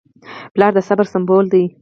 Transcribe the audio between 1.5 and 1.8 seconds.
دی.